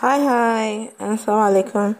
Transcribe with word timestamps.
Hi, 0.00 0.18
hi, 0.18 0.92
assalamu 0.98 1.62
alaikum. 1.62 1.94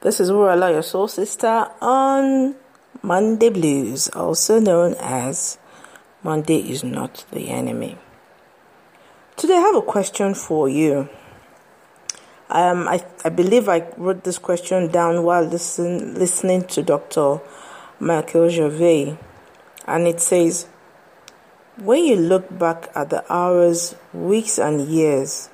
This 0.00 0.18
is 0.18 0.30
Wurala, 0.30 0.72
your 0.72 0.80
soul 0.82 1.08
sister, 1.08 1.68
on 1.78 2.54
Monday 3.02 3.50
Blues, 3.50 4.08
also 4.08 4.58
known 4.60 4.94
as 4.98 5.58
Monday 6.22 6.60
is 6.60 6.82
Not 6.82 7.26
the 7.32 7.50
Enemy. 7.50 7.98
Today, 9.36 9.56
I 9.56 9.60
have 9.60 9.76
a 9.76 9.82
question 9.82 10.32
for 10.32 10.70
you. 10.70 11.10
Um, 12.48 12.88
I, 12.88 13.04
I 13.26 13.28
believe 13.28 13.68
I 13.68 13.92
wrote 13.98 14.24
this 14.24 14.38
question 14.38 14.90
down 14.90 15.22
while 15.22 15.44
listen, 15.44 16.14
listening 16.14 16.64
to 16.68 16.82
Dr. 16.82 17.42
Michael 18.00 18.48
Gervais, 18.48 19.18
and 19.86 20.08
it 20.08 20.20
says, 20.20 20.66
When 21.76 22.04
you 22.04 22.16
look 22.16 22.58
back 22.58 22.88
at 22.94 23.10
the 23.10 23.22
hours, 23.30 23.96
weeks, 24.14 24.58
and 24.58 24.88
years 24.88 25.50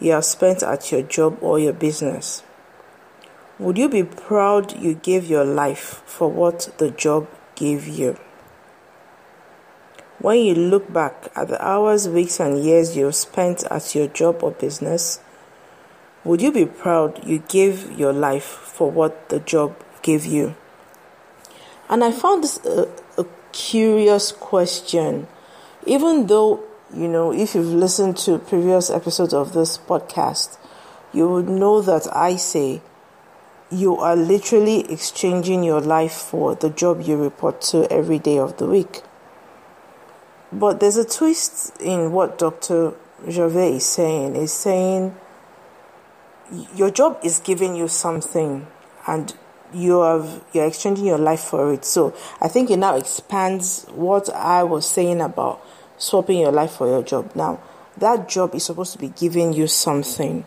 you 0.00 0.12
have 0.12 0.24
spent 0.24 0.62
at 0.62 0.92
your 0.92 1.02
job 1.02 1.38
or 1.40 1.58
your 1.58 1.72
business? 1.72 2.42
Would 3.58 3.76
you 3.76 3.88
be 3.88 4.04
proud 4.04 4.78
you 4.78 4.94
gave 4.94 5.24
your 5.28 5.44
life 5.44 6.02
for 6.06 6.30
what 6.30 6.72
the 6.78 6.90
job 6.90 7.26
gave 7.56 7.88
you? 7.88 8.16
When 10.20 10.38
you 10.38 10.54
look 10.54 10.92
back 10.92 11.28
at 11.34 11.48
the 11.48 11.64
hours, 11.64 12.08
weeks, 12.08 12.40
and 12.40 12.62
years 12.64 12.96
you 12.96 13.06
have 13.06 13.14
spent 13.14 13.64
at 13.70 13.94
your 13.94 14.08
job 14.08 14.42
or 14.42 14.52
business, 14.52 15.20
would 16.24 16.42
you 16.42 16.52
be 16.52 16.66
proud 16.66 17.24
you 17.24 17.38
gave 17.48 17.92
your 17.98 18.12
life 18.12 18.44
for 18.44 18.90
what 18.90 19.28
the 19.28 19.40
job 19.40 19.76
gave 20.02 20.24
you? 20.24 20.54
And 21.88 22.04
I 22.04 22.12
found 22.12 22.44
this 22.44 22.64
a, 22.64 22.88
a 23.16 23.26
curious 23.52 24.32
question, 24.32 25.26
even 25.86 26.26
though 26.26 26.62
you 26.94 27.08
know, 27.08 27.32
if 27.32 27.54
you've 27.54 27.66
listened 27.66 28.16
to 28.18 28.38
previous 28.38 28.90
episodes 28.90 29.34
of 29.34 29.52
this 29.52 29.76
podcast, 29.78 30.56
you 31.12 31.28
would 31.28 31.48
know 31.48 31.80
that 31.82 32.06
I 32.14 32.36
say 32.36 32.80
you 33.70 33.96
are 33.96 34.16
literally 34.16 34.90
exchanging 34.90 35.62
your 35.62 35.80
life 35.80 36.12
for 36.12 36.54
the 36.54 36.70
job 36.70 37.02
you 37.02 37.16
report 37.16 37.60
to 37.60 37.90
every 37.92 38.18
day 38.18 38.38
of 38.38 38.56
the 38.56 38.66
week. 38.66 39.02
But 40.50 40.80
there's 40.80 40.96
a 40.96 41.04
twist 41.04 41.78
in 41.80 42.12
what 42.12 42.38
Dr. 42.38 42.94
Gervais 43.28 43.76
is 43.76 43.86
saying. 43.86 44.36
Is 44.36 44.52
saying 44.52 45.14
your 46.74 46.90
job 46.90 47.18
is 47.22 47.38
giving 47.38 47.76
you 47.76 47.88
something 47.88 48.66
and 49.06 49.34
you 49.74 50.00
have 50.00 50.42
you're 50.54 50.66
exchanging 50.66 51.04
your 51.04 51.18
life 51.18 51.40
for 51.40 51.72
it. 51.74 51.84
So 51.84 52.14
I 52.40 52.48
think 52.48 52.70
it 52.70 52.78
now 52.78 52.96
expands 52.96 53.84
what 53.90 54.30
I 54.30 54.62
was 54.62 54.88
saying 54.88 55.20
about 55.20 55.62
swapping 55.98 56.38
your 56.38 56.52
life 56.52 56.72
for 56.72 56.86
your 56.86 57.02
job. 57.02 57.32
Now, 57.34 57.60
that 57.96 58.28
job 58.28 58.54
is 58.54 58.64
supposed 58.64 58.92
to 58.92 58.98
be 58.98 59.08
giving 59.08 59.52
you 59.52 59.66
something. 59.66 60.44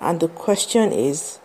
And 0.00 0.20
the 0.20 0.28
question 0.28 0.92
is, 0.92 1.38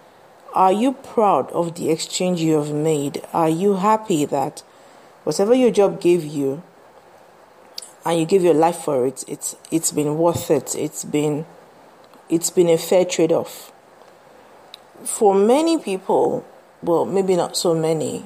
are 0.54 0.72
you 0.72 0.94
proud 0.94 1.50
of 1.52 1.76
the 1.76 1.90
exchange 1.90 2.42
you 2.42 2.56
have 2.56 2.74
made? 2.74 3.22
Are 3.34 3.50
you 3.50 3.76
happy 3.76 4.26
that 4.26 4.64
whatever 5.24 5.54
your 5.54 5.72
job 5.72 6.02
gave 6.02 6.26
you 6.26 6.64
and 8.06 8.20
you 8.20 8.26
give 8.26 8.44
your 8.44 8.54
life 8.54 8.78
for 8.78 9.06
it, 9.06 9.24
it's 9.28 9.56
it's 9.70 9.92
been 9.92 10.18
worth 10.18 10.50
it. 10.52 10.76
It's 10.76 11.06
been 11.06 11.46
it's 12.30 12.50
been 12.50 12.70
a 12.70 12.78
fair 12.78 13.06
trade-off. 13.06 13.72
For 15.04 15.36
many 15.36 15.78
people, 15.78 16.46
well, 16.82 17.06
maybe 17.06 17.36
not 17.36 17.56
so 17.56 17.74
many, 17.74 18.26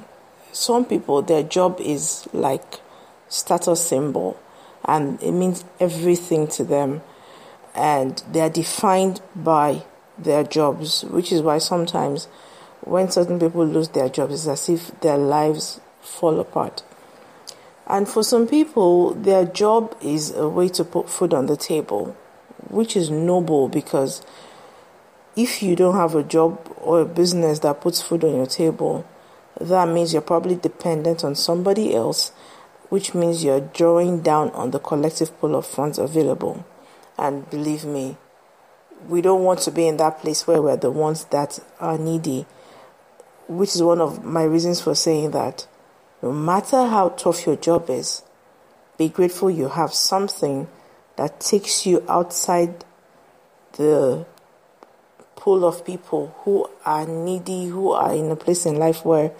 some 0.51 0.85
people 0.85 1.21
their 1.21 1.43
job 1.43 1.79
is 1.79 2.27
like 2.33 2.79
status 3.27 3.85
symbol 3.87 4.39
and 4.87 5.21
it 5.21 5.31
means 5.31 5.65
everything 5.79 6.47
to 6.47 6.63
them. 6.63 7.01
And 7.73 8.23
they 8.31 8.41
are 8.41 8.49
defined 8.49 9.21
by 9.35 9.83
their 10.17 10.43
jobs, 10.43 11.03
which 11.03 11.31
is 11.31 11.41
why 11.41 11.57
sometimes 11.57 12.27
when 12.81 13.11
certain 13.11 13.39
people 13.39 13.65
lose 13.65 13.89
their 13.89 14.09
jobs, 14.09 14.33
it's 14.33 14.47
as 14.47 14.69
if 14.69 14.99
their 15.01 15.17
lives 15.17 15.81
fall 16.01 16.39
apart. 16.39 16.83
And 17.87 18.07
for 18.07 18.23
some 18.23 18.47
people, 18.47 19.13
their 19.13 19.45
job 19.45 19.95
is 20.01 20.31
a 20.31 20.47
way 20.47 20.69
to 20.69 20.83
put 20.83 21.09
food 21.09 21.33
on 21.33 21.47
the 21.47 21.57
table, 21.57 22.15
which 22.69 22.95
is 22.95 23.09
noble 23.09 23.67
because 23.67 24.21
if 25.35 25.61
you 25.61 25.75
don't 25.75 25.95
have 25.95 26.15
a 26.15 26.23
job 26.23 26.59
or 26.81 27.01
a 27.01 27.05
business 27.05 27.59
that 27.59 27.81
puts 27.81 28.01
food 28.01 28.23
on 28.23 28.35
your 28.35 28.45
table, 28.45 29.05
that 29.59 29.87
means 29.87 30.13
you're 30.13 30.21
probably 30.21 30.55
dependent 30.55 31.23
on 31.23 31.35
somebody 31.35 31.93
else 31.93 32.31
which 32.89 33.13
means 33.13 33.43
you're 33.43 33.61
drawing 33.61 34.21
down 34.21 34.49
on 34.51 34.71
the 34.71 34.79
collective 34.79 35.37
pool 35.39 35.55
of 35.55 35.65
funds 35.65 35.97
available. 35.97 36.65
And 37.17 37.49
believe 37.49 37.85
me, 37.85 38.17
we 39.07 39.21
don't 39.21 39.43
want 39.43 39.59
to 39.61 39.71
be 39.71 39.87
in 39.87 39.97
that 39.97 40.19
place 40.19 40.47
where 40.47 40.61
we're 40.61 40.77
the 40.77 40.91
ones 40.91 41.25
that 41.25 41.59
are 41.79 41.97
needy, 41.97 42.45
which 43.47 43.75
is 43.75 43.83
one 43.83 44.01
of 44.01 44.23
my 44.23 44.43
reasons 44.43 44.81
for 44.81 44.95
saying 44.95 45.31
that 45.31 45.67
no 46.21 46.31
matter 46.31 46.87
how 46.87 47.09
tough 47.09 47.45
your 47.45 47.55
job 47.55 47.89
is, 47.89 48.23
be 48.97 49.09
grateful 49.09 49.49
you 49.49 49.69
have 49.69 49.93
something 49.93 50.67
that 51.17 51.39
takes 51.39 51.85
you 51.85 52.03
outside 52.07 52.83
the 53.73 54.25
pool 55.35 55.65
of 55.65 55.85
people 55.85 56.33
who 56.39 56.67
are 56.85 57.05
needy, 57.05 57.65
who 57.65 57.91
are 57.91 58.13
in 58.13 58.31
a 58.31 58.35
place 58.35 58.65
in 58.65 58.75
life 58.75 59.05
where 59.05 59.31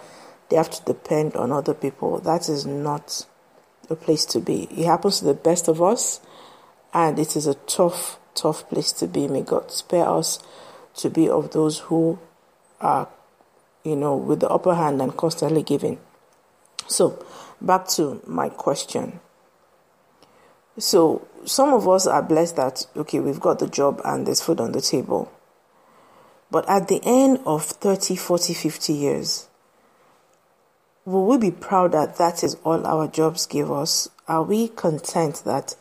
they 0.48 0.56
have 0.56 0.70
to 0.70 0.84
depend 0.84 1.34
on 1.34 1.50
other 1.50 1.74
people. 1.74 2.18
That 2.20 2.48
is 2.48 2.66
not 2.66 3.26
a 3.88 3.96
place 3.96 4.24
to 4.26 4.40
be. 4.40 4.64
It 4.64 4.86
happens 4.86 5.18
to 5.20 5.24
the 5.24 5.34
best 5.34 5.68
of 5.68 5.82
us, 5.82 6.20
and 6.92 7.18
it 7.18 7.36
is 7.36 7.46
a 7.46 7.54
tough, 7.54 8.18
tough 8.34 8.68
place 8.68 8.92
to 8.92 9.06
be. 9.06 9.28
May 9.28 9.42
God 9.42 9.70
spare 9.70 10.08
us 10.08 10.38
to 10.96 11.10
be 11.10 11.28
of 11.28 11.52
those 11.52 11.78
who 11.80 12.18
are, 12.80 13.08
you 13.84 13.96
know, 13.96 14.16
with 14.16 14.40
the 14.40 14.48
upper 14.48 14.74
hand 14.74 15.00
and 15.00 15.16
constantly 15.16 15.62
giving. 15.62 15.98
So, 16.88 17.24
back 17.60 17.88
to 17.88 18.22
my 18.26 18.48
question. 18.48 19.20
So, 20.78 21.26
some 21.44 21.72
of 21.72 21.88
us 21.88 22.06
are 22.06 22.22
blessed 22.22 22.56
that, 22.56 22.86
okay, 22.96 23.20
we've 23.20 23.40
got 23.40 23.58
the 23.58 23.68
job 23.68 24.00
and 24.04 24.26
there's 24.26 24.42
food 24.42 24.60
on 24.60 24.72
the 24.72 24.80
table. 24.80 25.32
But 26.50 26.68
at 26.68 26.88
the 26.88 27.00
end 27.04 27.40
of 27.46 27.64
30, 27.64 28.16
40, 28.16 28.54
50 28.54 28.92
years, 28.92 29.48
Will 31.06 31.24
we 31.24 31.38
be 31.38 31.52
proud 31.52 31.92
that 31.92 32.16
that 32.16 32.42
is 32.42 32.56
all 32.64 32.84
our 32.84 33.06
jobs 33.06 33.46
give 33.46 33.70
us? 33.70 34.08
Are 34.26 34.42
we 34.42 34.66
content 34.66 35.42
that 35.44 35.76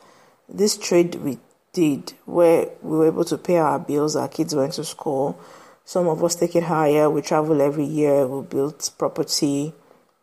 this 0.47 0.77
trade 0.77 1.15
we 1.15 1.39
did, 1.73 2.13
where 2.25 2.69
we 2.83 2.97
were 2.97 3.07
able 3.07 3.25
to 3.25 3.37
pay 3.39 3.57
our 3.57 3.79
bills, 3.79 4.15
our 4.15 4.27
kids 4.27 4.53
went 4.53 4.73
to 4.73 4.83
school, 4.83 5.39
some 5.83 6.07
of 6.07 6.23
us 6.23 6.35
take 6.35 6.55
it 6.55 6.65
higher, 6.65 7.09
we 7.09 7.23
travel 7.23 7.59
every 7.59 7.85
year, 7.85 8.27
we 8.27 8.45
build 8.45 8.87
property 8.99 9.73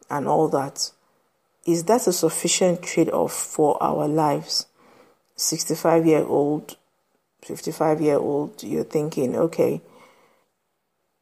and 0.08 0.28
all 0.28 0.46
that. 0.48 0.92
Is 1.66 1.82
that 1.84 2.06
a 2.06 2.12
sufficient 2.12 2.82
trade 2.82 3.10
off 3.10 3.32
for 3.32 3.82
our 3.82 4.06
lives? 4.06 4.66
65 5.34 6.06
year 6.06 6.24
old, 6.24 6.76
55 7.42 8.00
year 8.00 8.18
old, 8.18 8.62
you're 8.62 8.84
thinking, 8.84 9.34
okay, 9.34 9.82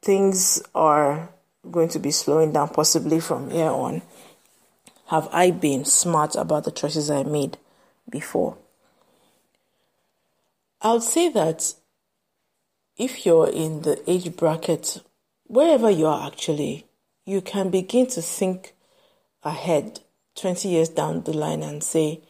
things 0.03 0.63
are 0.75 1.31
going 1.69 1.89
to 1.91 1.99
be 1.99 2.11
slowing 2.11 2.53
down 2.53 2.69
possibly 2.69 3.21
from 3.21 3.51
here 3.51 3.71
on. 3.71 4.03
Have 5.07 5.29
I 5.33 5.51
been 5.51 5.85
smart 5.85 6.37
about 6.37 6.65
the 6.65 6.71
choices 6.71 7.11
I 7.11 7.23
made 7.25 7.59
before? 8.09 8.57
I 10.81 10.93
would 10.93 11.03
say 11.03 11.29
that 11.31 11.75
if 12.97 13.27
you're 13.27 13.49
in 13.49 13.83
the 13.83 14.03
age 14.11 14.37
bracket, 14.37 15.03
wherever 15.47 15.91
you 15.91 16.07
are 16.07 16.27
actually, 16.27 16.87
you 17.27 17.41
can 17.41 17.71
begin 17.71 18.07
to 18.09 18.23
think 18.23 18.75
ahead 19.43 20.01
20 20.37 20.69
years 20.69 20.89
down 20.89 21.23
the 21.23 21.33
line 21.33 21.63
and 21.63 21.83
say, 21.83 22.21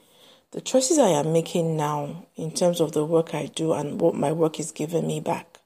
the 0.52 0.60
choices 0.60 0.98
I 0.98 1.10
am 1.10 1.32
making 1.32 1.76
now 1.76 2.26
in 2.34 2.50
terms 2.50 2.80
of 2.80 2.92
the 2.92 3.04
work 3.04 3.34
I 3.34 3.46
do 3.46 3.72
and 3.72 4.00
what 4.00 4.16
my 4.16 4.32
work 4.32 4.58
is 4.58 4.72
giving 4.72 5.06
me 5.06 5.20
back, 5.20 5.58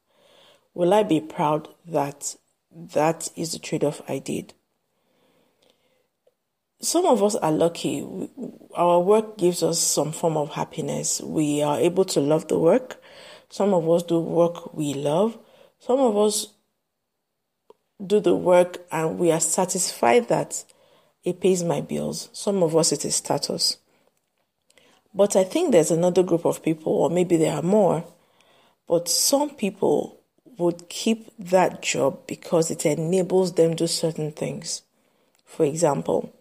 will 0.75 0.93
I 0.93 1.03
be 1.05 1.21
proud 1.21 1.69
that 1.87 2.37
that 2.75 3.31
is 3.37 3.53
the 3.53 3.59
trade 3.59 3.85
off 3.85 4.03
I 4.09 4.19
did. 4.19 4.55
Some 6.81 7.07
of 7.07 7.23
us 7.23 7.35
are 7.37 7.53
lucky. 7.53 8.07
Our 8.75 9.01
work 9.01 9.39
gives 9.39 9.63
us 9.63 9.79
some 9.81 10.13
form 10.13 10.37
of 10.37 10.51
happiness. 10.51 11.21
We 11.21 11.63
are 11.63 11.79
able 11.79 12.05
to 12.07 12.21
love 12.21 12.49
the 12.49 12.59
work. 12.59 13.01
Some 13.49 13.73
of 13.73 13.89
us 13.89 14.03
do 14.03 14.21
work 14.21 14.75
we 14.75 14.93
love. 14.95 15.39
Some 15.79 16.01
of 16.01 16.17
us 16.17 16.49
do 18.05 18.21
the 18.21 18.35
work 18.35 18.85
and 18.91 19.19
we 19.19 19.31
are 19.31 19.41
satisfied 19.41 20.29
that 20.29 20.65
it 21.23 21.41
pays 21.41 21.63
my 21.63 21.81
bills. 21.81 22.29
Some 22.33 22.63
of 22.63 22.77
us 22.77 22.93
it 22.93 23.05
is 23.05 23.15
status. 23.15 23.79
But 25.15 25.37
I 25.37 25.45
think 25.45 25.71
there's 25.71 25.93
another 25.93 26.25
group 26.25 26.45
of 26.45 26.63
people, 26.63 26.93
or 26.93 27.09
maybe 27.09 27.37
there 27.37 27.55
are 27.55 27.63
more, 27.63 28.05
but 28.89 29.09
some 29.09 29.51
people 29.51 30.21
would 30.59 30.89
keep 30.89 31.31
that 31.39 31.83
job 31.83 32.27
because 32.27 32.71
it 32.71 32.87
enables 32.87 33.55
them 33.55 33.71
to 33.73 33.85
do 33.85 33.87
certain 33.87 34.33
things. 34.33 34.83
For 35.45 35.65
example, 35.65 36.33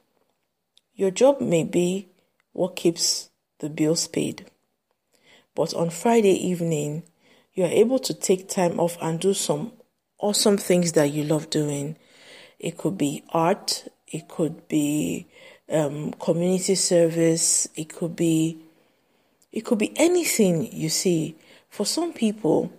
your 0.96 1.12
job 1.12 1.42
may 1.42 1.64
be 1.64 2.10
what 2.54 2.76
keeps 2.76 3.30
the 3.60 3.70
bills 3.70 4.08
paid. 4.08 4.46
But 5.56 5.74
on 5.74 5.90
Friday 5.90 6.34
evening, 6.48 7.04
you 7.54 7.64
are 7.66 7.68
able 7.68 8.00
to 8.00 8.14
take 8.14 8.50
time 8.50 8.80
off 8.80 8.98
and 9.02 9.20
do 9.20 9.34
some 9.34 9.72
awesome 10.20 10.58
things 10.58 10.94
that 10.94 11.12
you 11.12 11.24
love 11.24 11.50
doing. 11.50 11.96
It 12.60 12.78
could 12.78 12.98
be 12.98 13.24
art, 13.30 13.88
it 14.08 14.28
could 14.28 14.68
be 14.68 15.28
um, 15.70 16.14
community 16.14 16.76
service, 16.76 17.68
it 17.76 17.94
could 17.94 18.16
be 18.16 18.60
it 19.52 19.66
could 19.66 19.78
be 19.78 19.94
anything 19.98 20.76
you 20.76 20.90
see. 20.90 21.36
For 21.70 21.86
some 21.86 22.12
people, 22.12 22.72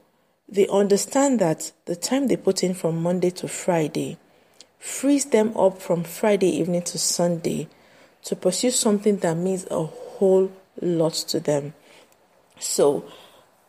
they 0.55 0.69
understand 0.69 1.41
that 1.41 1.73
the 1.87 1.97
time 1.97 2.29
they 2.29 2.37
put 2.37 2.63
in 2.63 2.75
from 2.75 3.03
Monday 3.03 3.31
to 3.31 3.49
Friday 3.49 4.17
frees 4.79 5.25
them 5.25 5.55
up 5.57 5.83
from 5.83 6.05
Friday 6.05 6.47
evening 6.47 6.83
to 6.83 6.97
Sunday 6.97 7.67
to 8.23 8.37
pursue 8.37 8.71
something 8.71 9.17
that 9.19 9.37
means 9.37 9.67
a 9.69 9.83
whole 9.83 10.53
lot 10.81 11.13
to 11.13 11.41
them. 11.41 11.75
So, 12.61 13.05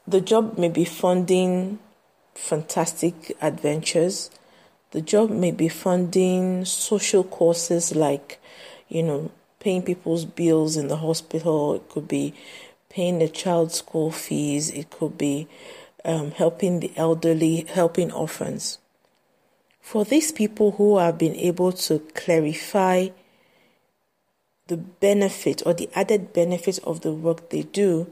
the 0.08 0.22
job 0.22 0.60
may 0.60 0.70
be 0.70 0.86
funding 0.86 1.80
fantastic 2.36 3.36
adventures. 3.42 4.30
The 4.92 5.02
job 5.02 5.32
may 5.32 5.52
be 5.52 5.70
funding 5.70 6.66
social 6.66 7.24
courses 7.24 7.96
like, 7.96 8.40
you 8.88 9.02
know, 9.02 9.32
paying 9.60 9.82
people's 9.82 10.26
bills 10.26 10.78
in 10.78 10.88
the 10.88 10.98
hospital. 10.98 11.74
It 11.74 11.90
could 11.90 12.08
be 12.08 12.36
paying 12.90 13.18
the 13.18 13.28
child's 13.28 13.76
school 13.76 14.12
fees. 14.12 14.70
It 14.70 14.92
could 14.92 15.18
be 15.18 15.48
um, 16.06 16.32
helping 16.32 16.80
the 16.80 16.92
elderly, 16.96 17.66
helping 17.68 18.12
orphans. 18.12 18.78
For 19.82 20.06
these 20.06 20.32
people 20.32 20.72
who 20.72 20.98
have 20.98 21.18
been 21.18 21.36
able 21.36 21.72
to 21.74 22.00
clarify 22.14 23.10
the 24.68 24.78
benefit 24.78 25.62
or 25.66 25.74
the 25.74 25.90
added 25.94 26.34
benefit 26.34 26.80
of 26.84 27.02
the 27.02 27.14
work 27.14 27.50
they 27.50 27.64
do, 27.64 28.12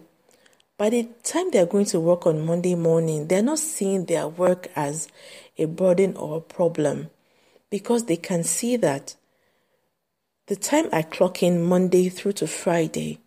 by 0.78 0.90
the 0.90 1.08
time 1.24 1.52
they're 1.52 1.66
going 1.66 1.86
to 1.86 2.00
work 2.00 2.26
on 2.26 2.46
Monday 2.46 2.76
morning, 2.76 3.28
they're 3.28 3.44
not 3.44 3.60
seeing 3.60 4.06
their 4.06 4.28
work 4.28 4.68
as 4.76 5.08
a 5.58 5.66
burden 5.66 6.16
or 6.16 6.38
a 6.38 6.42
problem 6.42 7.10
because 7.70 8.06
they 8.06 8.18
can 8.18 8.44
see 8.44 8.76
that 8.78 9.16
the 10.48 10.56
time 10.56 10.90
I 10.92 11.04
clock 11.04 11.42
in 11.42 11.64
Monday 11.64 12.10
through 12.10 12.34
to 12.34 12.48
Friday 12.48 13.20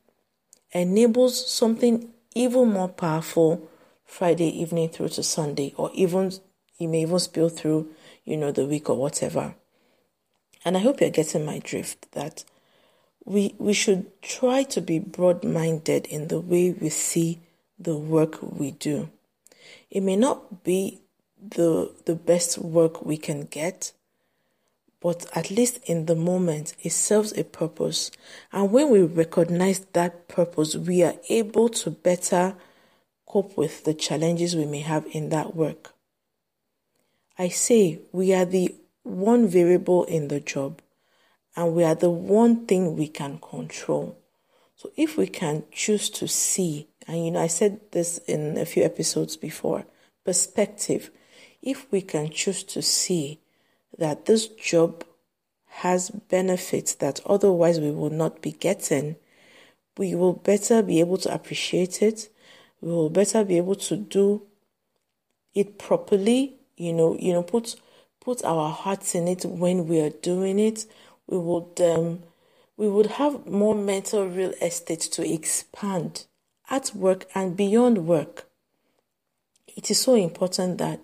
enables 0.72 1.50
something 1.50 2.10
even 2.34 2.72
more 2.72 2.88
powerful 2.88 3.68
Friday 4.06 4.48
evening 4.60 4.88
through 4.88 5.10
to 5.10 5.22
Sunday, 5.22 5.74
or 5.76 5.90
even 5.92 6.32
you 6.78 6.88
may 6.88 7.02
even 7.02 7.18
spill 7.18 7.48
through, 7.48 7.90
you 8.24 8.36
know, 8.36 8.52
the 8.52 8.64
week 8.64 8.88
or 8.88 8.96
whatever. 8.96 9.54
And 10.64 10.76
I 10.76 10.80
hope 10.80 11.00
you're 11.00 11.10
getting 11.10 11.44
my 11.44 11.58
drift 11.58 12.12
that 12.12 12.44
we 13.24 13.54
we 13.58 13.72
should 13.72 14.22
try 14.22 14.62
to 14.62 14.80
be 14.80 14.98
broad 14.98 15.44
minded 15.44 16.06
in 16.06 16.28
the 16.28 16.40
way 16.40 16.70
we 16.70 16.88
see 16.88 17.40
the 17.78 17.96
work 17.96 18.38
we 18.40 18.70
do. 18.70 19.10
It 19.90 20.02
may 20.02 20.16
not 20.16 20.64
be 20.64 21.00
the 21.40 21.92
the 22.04 22.14
best 22.14 22.58
work 22.58 23.04
we 23.04 23.16
can 23.16 23.42
get, 23.42 23.92
but 25.00 25.26
at 25.36 25.50
least 25.50 25.80
in 25.86 26.06
the 26.06 26.14
moment 26.14 26.74
it 26.82 26.92
serves 26.92 27.36
a 27.36 27.44
purpose. 27.44 28.10
And 28.52 28.70
when 28.72 28.90
we 28.90 29.02
recognize 29.02 29.80
that 29.92 30.28
purpose, 30.28 30.76
we 30.76 31.02
are 31.02 31.16
able 31.28 31.68
to 31.70 31.90
better 31.90 32.54
cope 33.36 33.54
with 33.54 33.84
the 33.84 33.92
challenges 33.92 34.56
we 34.56 34.64
may 34.64 34.80
have 34.80 35.04
in 35.12 35.28
that 35.28 35.54
work. 35.54 35.92
I 37.38 37.48
say 37.48 38.00
we 38.10 38.32
are 38.32 38.46
the 38.46 38.74
one 39.02 39.46
variable 39.46 40.04
in 40.04 40.28
the 40.28 40.40
job 40.40 40.80
and 41.54 41.74
we 41.74 41.84
are 41.84 41.94
the 41.94 42.08
one 42.08 42.64
thing 42.64 42.96
we 42.96 43.08
can 43.08 43.38
control. 43.38 44.16
So 44.74 44.90
if 44.96 45.18
we 45.18 45.26
can 45.26 45.64
choose 45.70 46.08
to 46.10 46.26
see, 46.26 46.88
and 47.06 47.26
you 47.26 47.30
know, 47.30 47.42
I 47.42 47.48
said 47.48 47.80
this 47.92 48.16
in 48.26 48.56
a 48.56 48.64
few 48.64 48.84
episodes 48.84 49.36
before, 49.36 49.84
perspective, 50.24 51.10
if 51.60 51.92
we 51.92 52.00
can 52.00 52.30
choose 52.30 52.64
to 52.64 52.80
see 52.80 53.40
that 53.98 54.24
this 54.24 54.46
job 54.46 55.04
has 55.84 56.08
benefits 56.08 56.94
that 56.94 57.20
otherwise 57.26 57.80
we 57.80 57.90
will 57.90 58.08
not 58.08 58.40
be 58.40 58.52
getting, 58.52 59.16
we 59.98 60.14
will 60.14 60.32
better 60.32 60.82
be 60.82 61.00
able 61.00 61.18
to 61.18 61.34
appreciate 61.34 62.00
it. 62.00 62.30
We 62.86 62.92
will 62.92 63.10
better 63.10 63.44
be 63.44 63.56
able 63.56 63.74
to 63.74 63.96
do 63.96 64.42
it 65.54 65.78
properly, 65.78 66.54
you 66.76 66.92
know, 66.92 67.16
you 67.18 67.32
know, 67.32 67.42
put 67.42 67.76
put 68.20 68.44
our 68.44 68.70
hearts 68.70 69.14
in 69.14 69.28
it 69.28 69.44
when 69.44 69.88
we 69.88 70.00
are 70.00 70.10
doing 70.10 70.58
it 70.58 70.86
we 71.26 71.38
would 71.38 71.80
um, 71.80 72.22
we 72.76 72.88
would 72.88 73.06
have 73.06 73.46
more 73.46 73.74
mental 73.74 74.28
real 74.28 74.52
estate 74.62 75.00
to 75.00 75.32
expand 75.32 76.26
at 76.70 76.94
work 76.94 77.26
and 77.34 77.56
beyond 77.56 78.06
work. 78.06 78.48
It 79.76 79.90
is 79.90 80.00
so 80.00 80.14
important 80.14 80.78
that 80.78 81.00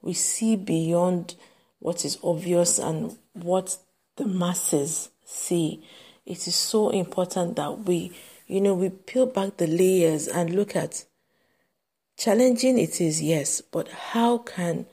we 0.00 0.14
see 0.14 0.56
beyond 0.56 1.34
what 1.80 2.04
is 2.04 2.18
obvious 2.22 2.78
and 2.78 3.16
what 3.32 3.78
the 4.16 4.26
masses 4.26 5.10
see. 5.24 5.82
It 6.24 6.46
is 6.46 6.54
so 6.54 6.90
important 6.90 7.56
that 7.56 7.80
we, 7.80 8.12
you 8.46 8.60
know, 8.60 8.74
we 8.74 8.90
peel 8.90 9.26
back 9.26 9.56
the 9.56 9.66
layers 9.66 10.28
and 10.28 10.54
look 10.54 10.76
at 10.76 11.04
challenging 12.18 12.78
it 12.78 13.00
is, 13.00 13.22
yes, 13.22 13.60
but 13.60 13.88
how 13.88 14.38
can 14.38 14.86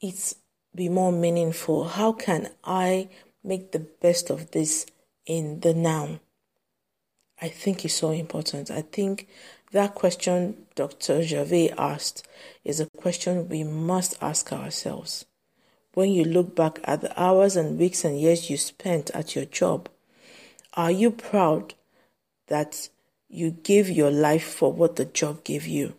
it 0.00 0.34
be 0.74 0.88
more 0.88 1.12
meaningful? 1.12 1.84
How 1.84 2.12
can 2.12 2.50
I 2.64 3.10
make 3.44 3.72
the 3.72 3.80
best 3.80 4.30
of 4.30 4.50
this 4.50 4.86
in 5.26 5.60
the 5.60 5.74
now? 5.74 6.20
I 7.40 7.48
think 7.48 7.84
is 7.84 7.94
so 7.94 8.10
important. 8.10 8.70
I 8.70 8.80
think 8.80 9.28
that 9.72 9.94
question 9.94 10.66
Dr. 10.74 11.22
Gervais 11.22 11.70
asked 11.76 12.26
is 12.64 12.80
a 12.80 12.88
question 12.96 13.48
we 13.48 13.62
must 13.62 14.16
ask 14.20 14.52
ourselves. 14.52 15.26
When 15.92 16.10
you 16.10 16.24
look 16.24 16.56
back 16.56 16.80
at 16.84 17.02
the 17.02 17.20
hours 17.20 17.56
and 17.56 17.78
weeks 17.78 18.04
and 18.04 18.18
years 18.18 18.48
you 18.48 18.56
spent 18.56 19.10
at 19.10 19.36
your 19.36 19.44
job, 19.44 19.88
are 20.74 20.90
you 20.90 21.10
proud 21.10 21.74
that 22.46 22.88
you 23.28 23.50
gave 23.50 23.90
your 23.90 24.10
life 24.10 24.44
for 24.44 24.72
what 24.72 24.96
the 24.96 25.04
job 25.04 25.44
gave 25.44 25.66
you? 25.66 25.94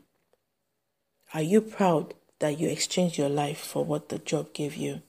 Are 1.33 1.41
you 1.41 1.61
proud 1.61 2.15
that 2.39 2.59
you 2.59 2.69
exchanged 2.69 3.17
your 3.17 3.29
life 3.29 3.59
for 3.59 3.85
what 3.85 4.09
the 4.09 4.17
job 4.17 4.53
gave 4.53 4.75
you? 4.75 5.01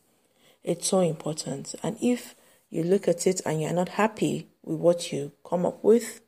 It's 0.63 0.89
so 0.89 1.01
important. 1.01 1.75
And 1.83 1.97
if 2.03 2.35
you 2.69 2.83
look 2.83 3.09
at 3.09 3.27
it 3.27 3.41
and 3.47 3.63
you're 3.63 3.73
not 3.73 3.91
happy 3.91 4.49
with 4.63 4.79
what 4.79 5.13
you 5.13 5.33
come 5.45 5.65
up 5.65 5.83
with, 5.83 6.21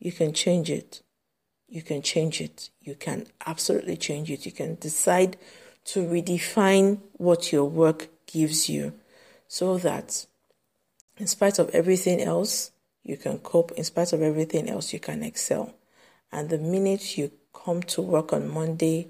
you 0.00 0.10
can 0.10 0.32
change 0.32 0.70
it. 0.70 1.02
You 1.68 1.82
can 1.82 2.02
change 2.02 2.40
it. 2.40 2.70
You 2.80 2.96
can 2.96 3.26
absolutely 3.46 3.96
change 3.96 4.30
it. 4.30 4.44
You 4.44 4.52
can 4.52 4.74
decide 4.74 5.36
to 5.86 6.04
redefine 6.04 7.00
what 7.12 7.52
your 7.52 7.64
work 7.64 8.08
gives 8.26 8.68
you 8.68 8.92
so 9.46 9.78
that 9.78 10.26
in 11.16 11.26
spite 11.28 11.58
of 11.58 11.70
everything 11.70 12.20
else, 12.20 12.72
you 13.04 13.16
can 13.16 13.38
cope. 13.38 13.70
In 13.72 13.84
spite 13.84 14.12
of 14.12 14.22
everything 14.22 14.68
else, 14.68 14.92
you 14.92 14.98
can 14.98 15.22
excel. 15.22 15.74
And 16.32 16.50
the 16.50 16.58
minute 16.58 17.16
you 17.16 17.30
come 17.52 17.82
to 17.82 18.02
work 18.02 18.32
on 18.32 18.48
Monday 18.48 19.08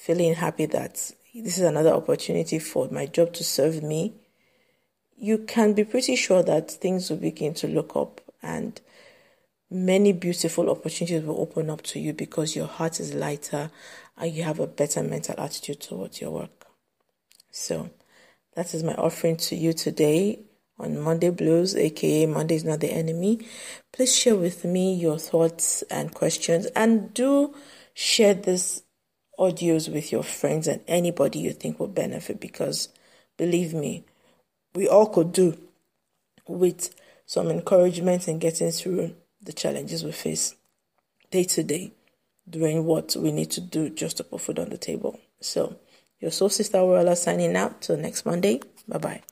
feeling 0.00 0.34
happy 0.34 0.64
that 0.64 0.94
this 1.34 1.58
is 1.58 1.60
another 1.60 1.90
opportunity 1.90 2.58
for 2.58 2.88
my 2.90 3.06
job 3.06 3.32
to 3.34 3.44
serve 3.44 3.82
me, 3.82 4.14
you 5.16 5.38
can 5.38 5.74
be 5.74 5.84
pretty 5.84 6.16
sure 6.16 6.42
that 6.42 6.70
things 6.70 7.10
will 7.10 7.18
begin 7.18 7.52
to 7.52 7.68
look 7.68 7.94
up 7.94 8.20
and 8.42 8.80
many 9.70 10.12
beautiful 10.12 10.70
opportunities 10.70 11.22
will 11.22 11.40
open 11.40 11.68
up 11.68 11.82
to 11.82 12.00
you 12.00 12.12
because 12.12 12.56
your 12.56 12.66
heart 12.66 12.98
is 12.98 13.14
lighter 13.14 13.70
and 14.16 14.32
you 14.32 14.42
have 14.42 14.58
a 14.58 14.66
better 14.66 15.02
mental 15.02 15.38
attitude 15.38 15.80
towards 15.80 16.20
your 16.20 16.30
work. 16.30 16.66
So, 17.50 17.90
that 18.54 18.74
is 18.74 18.82
my 18.82 18.94
offering 18.94 19.36
to 19.36 19.54
you 19.54 19.72
today 19.72 20.40
on 20.80 20.98
Monday 20.98 21.30
Blues, 21.30 21.76
aka 21.76 22.26
Monday 22.26 22.56
is 22.56 22.64
not 22.64 22.80
the 22.80 22.90
enemy. 22.90 23.40
Please 23.92 24.14
share 24.14 24.36
with 24.36 24.64
me 24.64 24.94
your 24.94 25.18
thoughts 25.18 25.82
and 25.90 26.12
questions 26.14 26.66
and 26.76 27.12
do 27.14 27.54
share 27.94 28.34
this 28.34 28.82
audios 29.38 29.92
with 29.92 30.12
your 30.12 30.22
friends 30.22 30.66
and 30.68 30.80
anybody 30.86 31.38
you 31.38 31.52
think 31.52 31.80
will 31.80 31.88
benefit 31.88 32.40
because 32.40 32.88
believe 33.36 33.72
me, 33.72 34.04
we 34.74 34.86
all 34.86 35.06
could 35.06 35.32
do 35.32 35.58
with 36.46 36.94
some 37.26 37.48
encouragement 37.48 38.28
in 38.28 38.38
getting 38.38 38.70
through 38.70 39.14
the 39.42 39.52
challenges 39.52 40.04
we 40.04 40.12
face 40.12 40.54
day 41.30 41.44
to 41.44 41.62
day, 41.62 41.92
doing 42.48 42.84
what 42.84 43.16
we 43.16 43.32
need 43.32 43.50
to 43.50 43.60
do 43.60 43.88
just 43.88 44.18
to 44.18 44.24
put 44.24 44.40
food 44.40 44.58
on 44.58 44.68
the 44.68 44.78
table. 44.78 45.18
So, 45.40 45.76
your 46.18 46.30
soul 46.30 46.50
sister 46.50 46.78
Royala 46.78 47.16
signing 47.16 47.56
out 47.56 47.80
till 47.80 47.96
next 47.96 48.26
Monday. 48.26 48.60
Bye 48.86 48.98
bye. 48.98 49.22